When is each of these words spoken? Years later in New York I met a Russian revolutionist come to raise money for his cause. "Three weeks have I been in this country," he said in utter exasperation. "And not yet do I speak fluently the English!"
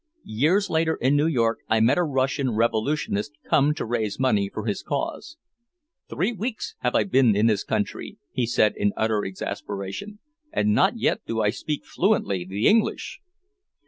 Years 0.33 0.67
later 0.67 0.95
in 0.95 1.15
New 1.15 1.27
York 1.27 1.59
I 1.69 1.79
met 1.79 1.99
a 1.99 2.03
Russian 2.03 2.55
revolutionist 2.55 3.33
come 3.47 3.75
to 3.75 3.85
raise 3.85 4.17
money 4.19 4.49
for 4.51 4.65
his 4.65 4.81
cause. 4.81 5.37
"Three 6.09 6.31
weeks 6.33 6.73
have 6.79 6.95
I 6.95 7.03
been 7.03 7.35
in 7.35 7.45
this 7.45 7.63
country," 7.63 8.17
he 8.31 8.47
said 8.47 8.73
in 8.75 8.93
utter 8.97 9.23
exasperation. 9.23 10.17
"And 10.51 10.73
not 10.73 10.97
yet 10.97 11.21
do 11.27 11.41
I 11.41 11.51
speak 11.51 11.85
fluently 11.85 12.43
the 12.45 12.65
English!" 12.65 13.19